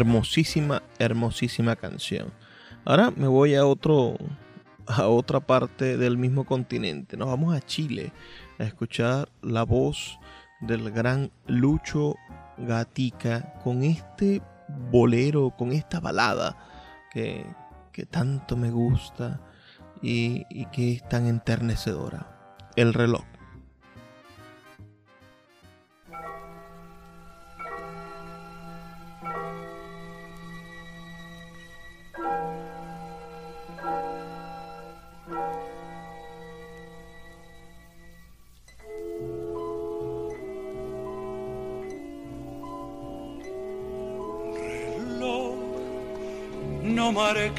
Hermosísima, 0.00 0.82
hermosísima 0.98 1.76
canción. 1.76 2.32
Ahora 2.86 3.10
me 3.10 3.26
voy 3.26 3.54
a 3.54 3.66
otro 3.66 4.16
a 4.86 5.08
otra 5.08 5.40
parte 5.40 5.98
del 5.98 6.16
mismo 6.16 6.44
continente. 6.46 7.18
Nos 7.18 7.28
vamos 7.28 7.54
a 7.54 7.60
Chile 7.60 8.10
a 8.58 8.64
escuchar 8.64 9.28
la 9.42 9.64
voz 9.64 10.18
del 10.62 10.90
gran 10.90 11.30
Lucho 11.46 12.16
Gatica 12.56 13.52
con 13.62 13.82
este 13.82 14.40
bolero, 14.90 15.54
con 15.58 15.70
esta 15.70 16.00
balada 16.00 16.56
que, 17.12 17.44
que 17.92 18.06
tanto 18.06 18.56
me 18.56 18.70
gusta 18.70 19.38
y, 20.00 20.46
y 20.48 20.64
que 20.72 20.92
es 20.92 21.06
tan 21.10 21.26
enternecedora. 21.26 22.56
El 22.74 22.94
reloj. 22.94 23.29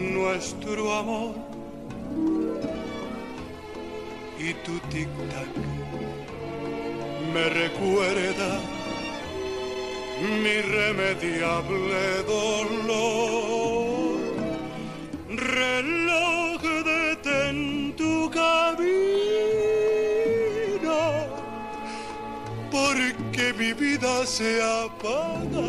nuestro 0.00 0.92
amor. 0.94 1.34
Y 4.38 4.54
tu 4.64 4.78
tic-tac 4.90 5.52
me 7.32 7.44
recuerda 7.50 8.50
mi 10.42 10.50
irremediable 10.62 12.22
dolor. 12.26 14.18
Reloj 15.28 16.62
detén 16.84 17.94
tu 17.96 18.30
camino, 18.30 18.60
porque 22.70 23.52
mi 23.58 23.72
vida 23.72 24.26
se 24.26 24.62
apaga. 24.62 25.68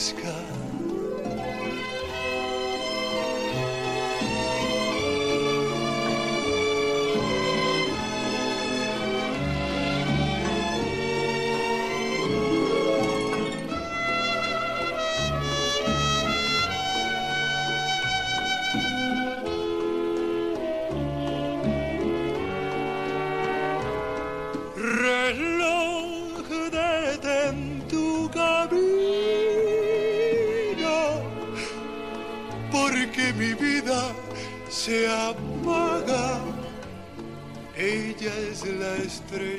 amanezca. 0.00 0.69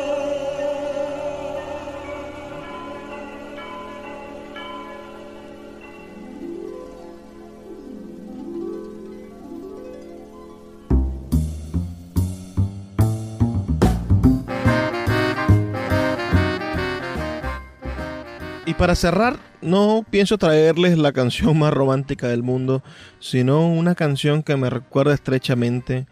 Para 18.81 18.95
cerrar, 18.95 19.37
no 19.61 20.07
pienso 20.09 20.39
traerles 20.39 20.97
la 20.97 21.12
canción 21.12 21.59
más 21.59 21.70
romántica 21.70 22.28
del 22.28 22.43
mundo, 22.43 22.83
sino 23.18 23.70
una 23.70 23.95
canción 23.95 24.43
que 24.43 24.57
me 24.57 24.70
recuerda 24.70 25.12
estrechamente 25.12 26.07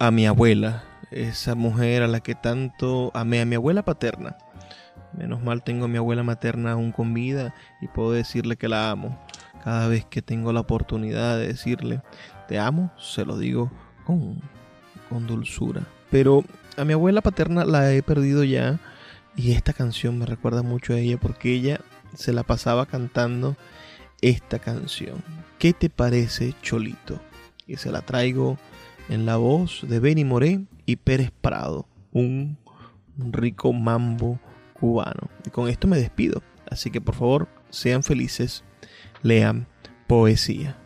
a 0.00 0.10
mi 0.10 0.26
abuela, 0.26 0.82
esa 1.12 1.54
mujer 1.54 2.02
a 2.02 2.08
la 2.08 2.18
que 2.18 2.34
tanto 2.34 3.12
amé, 3.14 3.40
a 3.40 3.44
mi 3.44 3.54
abuela 3.54 3.84
paterna. 3.84 4.36
Menos 5.16 5.44
mal 5.44 5.62
tengo 5.62 5.84
a 5.84 5.88
mi 5.88 5.96
abuela 5.96 6.24
materna 6.24 6.72
aún 6.72 6.90
con 6.90 7.14
vida 7.14 7.54
y 7.80 7.86
puedo 7.86 8.10
decirle 8.10 8.56
que 8.56 8.68
la 8.68 8.90
amo. 8.90 9.16
Cada 9.62 9.86
vez 9.86 10.04
que 10.04 10.22
tengo 10.22 10.52
la 10.52 10.58
oportunidad 10.58 11.38
de 11.38 11.46
decirle 11.46 12.02
te 12.48 12.58
amo, 12.58 12.90
se 12.98 13.24
lo 13.24 13.38
digo 13.38 13.70
con, 14.04 14.42
con 15.08 15.28
dulzura. 15.28 15.82
Pero 16.10 16.42
a 16.76 16.84
mi 16.84 16.94
abuela 16.94 17.20
paterna 17.20 17.64
la 17.64 17.92
he 17.92 18.02
perdido 18.02 18.42
ya 18.42 18.80
y 19.36 19.52
esta 19.52 19.72
canción 19.72 20.18
me 20.18 20.26
recuerda 20.26 20.62
mucho 20.62 20.94
a 20.94 20.98
ella 20.98 21.18
porque 21.18 21.52
ella 21.52 21.80
se 22.14 22.32
la 22.32 22.42
pasaba 22.42 22.86
cantando 22.86 23.56
esta 24.20 24.58
canción. 24.58 25.22
¿Qué 25.58 25.72
te 25.72 25.90
parece, 25.90 26.54
Cholito? 26.62 27.20
Y 27.66 27.76
se 27.76 27.90
la 27.90 28.02
traigo 28.02 28.58
en 29.08 29.26
la 29.26 29.36
voz 29.36 29.84
de 29.88 30.00
Benny 30.00 30.24
Moré 30.24 30.60
y 30.86 30.96
Pérez 30.96 31.30
Prado, 31.40 31.86
un 32.12 32.58
rico 33.16 33.72
mambo 33.72 34.38
cubano. 34.74 35.30
Y 35.46 35.50
con 35.50 35.68
esto 35.68 35.86
me 35.86 35.96
despido. 35.96 36.42
Así 36.70 36.90
que 36.90 37.00
por 37.00 37.14
favor, 37.14 37.48
sean 37.70 38.02
felices, 38.02 38.64
lean 39.22 39.66
poesía. 40.06 40.81